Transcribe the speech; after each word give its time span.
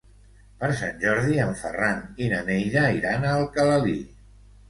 Per 0.61 0.69
Sant 0.77 0.95
Jordi 1.03 1.35
en 1.43 1.51
Ferran 1.59 2.01
i 2.27 2.31
na 2.33 2.41
Neida 2.49 2.85
iran 3.01 3.27
a 3.27 3.35
Alcalalí. 3.43 3.97